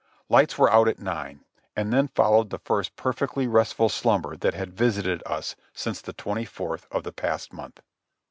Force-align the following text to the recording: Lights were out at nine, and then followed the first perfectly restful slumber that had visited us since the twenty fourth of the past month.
Lights 0.29 0.57
were 0.57 0.71
out 0.73 0.87
at 0.87 0.97
nine, 0.97 1.45
and 1.75 1.93
then 1.93 2.07
followed 2.07 2.49
the 2.49 2.57
first 2.57 2.95
perfectly 2.95 3.45
restful 3.45 3.87
slumber 3.87 4.35
that 4.35 4.55
had 4.55 4.73
visited 4.73 5.21
us 5.27 5.55
since 5.73 6.01
the 6.01 6.11
twenty 6.13 6.43
fourth 6.43 6.87
of 6.89 7.03
the 7.03 7.13
past 7.13 7.53
month. 7.53 7.81